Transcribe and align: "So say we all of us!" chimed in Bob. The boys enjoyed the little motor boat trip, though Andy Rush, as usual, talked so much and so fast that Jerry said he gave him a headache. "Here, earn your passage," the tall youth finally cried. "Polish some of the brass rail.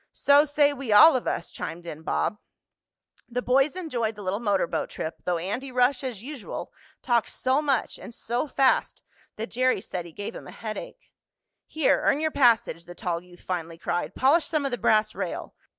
"So 0.13 0.45
say 0.45 0.73
we 0.73 0.91
all 0.91 1.15
of 1.15 1.27
us!" 1.27 1.51
chimed 1.51 1.85
in 1.85 2.01
Bob. 2.01 2.39
The 3.29 3.43
boys 3.43 3.75
enjoyed 3.75 4.15
the 4.15 4.23
little 4.23 4.39
motor 4.39 4.65
boat 4.65 4.89
trip, 4.89 5.17
though 5.25 5.37
Andy 5.37 5.71
Rush, 5.71 6.03
as 6.03 6.23
usual, 6.23 6.73
talked 7.03 7.29
so 7.29 7.61
much 7.61 7.99
and 7.99 8.11
so 8.11 8.47
fast 8.47 9.03
that 9.35 9.51
Jerry 9.51 9.79
said 9.79 10.05
he 10.07 10.11
gave 10.11 10.35
him 10.35 10.47
a 10.47 10.51
headache. 10.51 11.11
"Here, 11.67 12.01
earn 12.03 12.19
your 12.19 12.31
passage," 12.31 12.85
the 12.85 12.95
tall 12.95 13.21
youth 13.21 13.41
finally 13.41 13.77
cried. 13.77 14.15
"Polish 14.15 14.47
some 14.47 14.65
of 14.65 14.71
the 14.71 14.79
brass 14.79 15.13
rail. 15.13 15.53